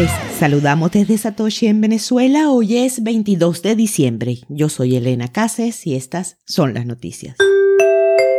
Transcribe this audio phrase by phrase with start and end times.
[0.00, 2.50] Les saludamos desde Satoshi en Venezuela.
[2.50, 4.38] Hoy es 22 de diciembre.
[4.48, 7.36] Yo soy Elena Cases y estas son las noticias.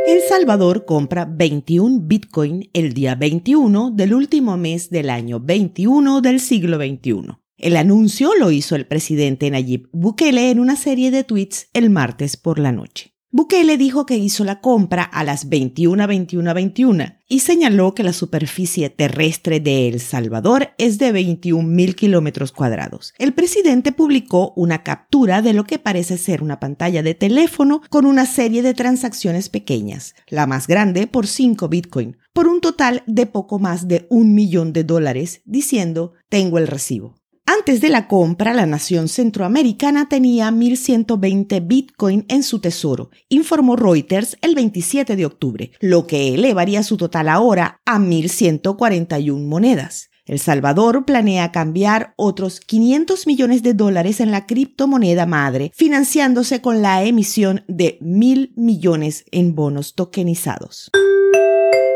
[0.07, 6.39] El Salvador compra 21 Bitcoin el día 21 del último mes del año 21 del
[6.39, 7.38] siglo XXI.
[7.59, 12.38] El anuncio lo hizo el presidente Nayib Bukele en una serie de tweets el martes
[12.38, 13.14] por la noche.
[13.34, 18.12] Bukele dijo que hizo la compra a las 21, 21, 21 y señaló que la
[18.12, 23.13] superficie terrestre de El Salvador es de 21.000 kilómetros cuadrados.
[23.17, 28.05] El presidente publicó una captura de lo que parece ser una pantalla de teléfono con
[28.05, 33.27] una serie de transacciones pequeñas, la más grande por 5 Bitcoin, por un total de
[33.27, 37.20] poco más de un millón de dólares, diciendo, tengo el recibo.
[37.61, 44.35] Antes de la compra, la nación centroamericana tenía 1.120 Bitcoin en su tesoro, informó Reuters
[44.41, 50.09] el 27 de octubre, lo que elevaría su total ahora a 1.141 monedas.
[50.26, 56.81] El Salvador planea cambiar otros 500 millones de dólares en la criptomoneda madre, financiándose con
[56.81, 60.90] la emisión de mil millones en bonos tokenizados.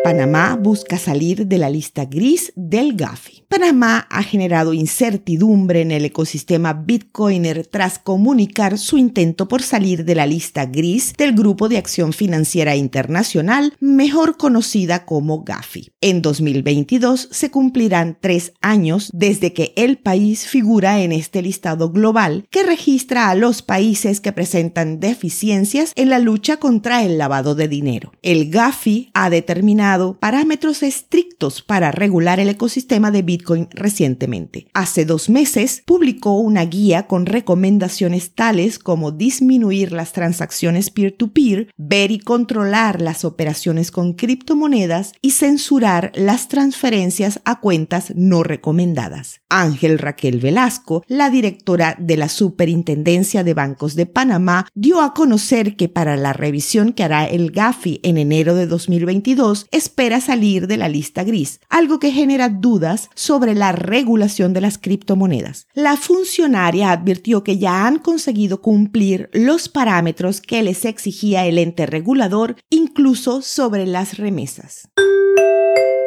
[0.05, 3.43] Panamá busca salir de la lista gris del Gafi.
[3.49, 10.13] Panamá ha generado incertidumbre en el ecosistema Bitcoiner tras comunicar su intento por salir de
[10.13, 15.89] la lista gris del Grupo de Acción Financiera Internacional, mejor conocida como Gafi.
[16.01, 22.45] En 2022 se cumplirán tres años desde que el país figura en este listado global
[22.51, 27.67] que registra a los países que presentan deficiencias en la lucha contra el lavado de
[27.67, 28.11] dinero.
[28.21, 34.67] El Gafi ha determinado parámetros estrictos para regular el ecosistema de Bitcoin recientemente.
[34.73, 42.11] Hace dos meses publicó una guía con recomendaciones tales como disminuir las transacciones peer-to-peer, ver
[42.11, 49.41] y controlar las operaciones con criptomonedas y censurar las transferencias a cuentas no recomendadas.
[49.49, 55.75] Ángel Raquel Velasco, la directora de la Superintendencia de Bancos de Panamá, dio a conocer
[55.75, 60.65] que para la revisión que hará el GAFI en enero de 2022 es espera salir
[60.65, 65.67] de la lista gris, algo que genera dudas sobre la regulación de las criptomonedas.
[65.75, 71.85] La funcionaria advirtió que ya han conseguido cumplir los parámetros que les exigía el ente
[71.85, 74.89] regulador, incluso sobre las remesas.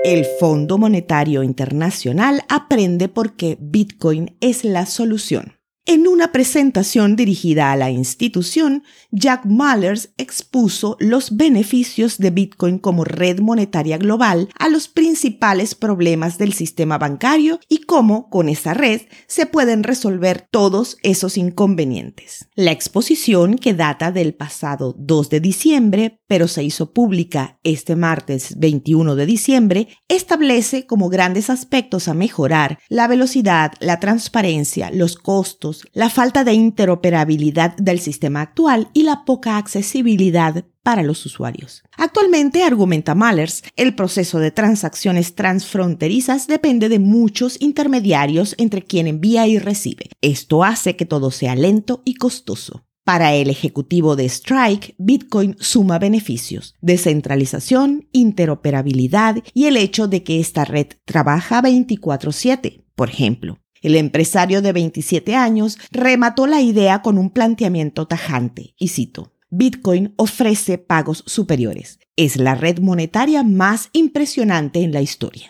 [0.05, 5.58] El Fondo Monetario Internacional aprende por qué Bitcoin es la solución.
[5.91, 13.05] En una presentación dirigida a la institución, Jack Mallers expuso los beneficios de Bitcoin como
[13.05, 19.01] red monetaria global a los principales problemas del sistema bancario y cómo con esa red
[19.29, 22.51] se pueden resolver todos esos inconvenientes.
[22.55, 28.59] La exposición, que data del pasado 2 de diciembre, pero se hizo pública este martes
[28.59, 35.78] 21 de diciembre, establece como grandes aspectos a mejorar la velocidad, la transparencia, los costos,
[35.93, 41.83] la falta de interoperabilidad del sistema actual y la poca accesibilidad para los usuarios.
[41.97, 49.47] Actualmente, argumenta Mallers, el proceso de transacciones transfronterizas depende de muchos intermediarios entre quien envía
[49.47, 50.11] y recibe.
[50.23, 52.85] Esto hace que todo sea lento y costoso.
[53.05, 60.41] Para el ejecutivo de Strike, Bitcoin suma beneficios, descentralización, interoperabilidad y el hecho de que
[60.41, 62.85] esta red trabaja 24/7.
[62.95, 68.89] Por ejemplo, el empresario de 27 años remató la idea con un planteamiento tajante, y
[68.89, 71.99] cito, Bitcoin ofrece pagos superiores.
[72.17, 75.49] Es la red monetaria más impresionante en la historia.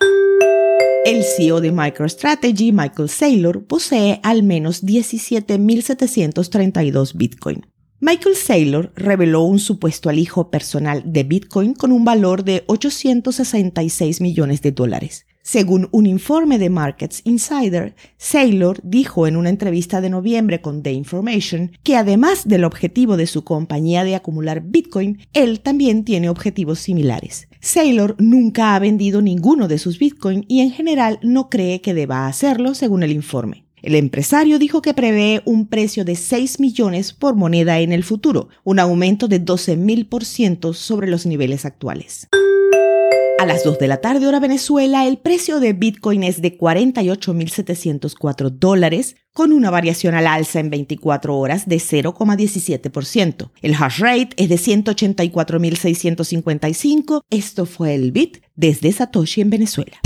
[1.05, 7.67] El CEO de MicroStrategy, Michael Saylor, posee al menos 17.732 Bitcoin.
[8.01, 14.63] Michael Saylor reveló un supuesto alijo personal de Bitcoin con un valor de 866 millones
[14.63, 15.27] de dólares.
[15.51, 20.93] Según un informe de Markets Insider, Saylor dijo en una entrevista de noviembre con The
[20.93, 26.81] Information que además del objetivo de su compañía de acumular Bitcoin, él también tiene objetivos
[26.81, 27.49] similares.
[27.61, 32.27] Saylor nunca ha vendido ninguno de sus Bitcoin y en general no cree que deba
[32.27, 33.65] hacerlo según el informe.
[33.81, 38.49] El empresario dijo que prevé un precio de 6 millones por moneda en el futuro,
[38.65, 42.29] un aumento de 12.000% sobre los niveles actuales.
[43.39, 48.51] A las 2 de la tarde hora Venezuela, el precio de Bitcoin es de 48.704
[48.51, 53.53] dólares, con una variación al alza en 24 horas de 0,17%.
[53.63, 57.23] El hash rate es de 184.655.
[57.31, 60.01] Esto fue el Bit desde Satoshi en Venezuela.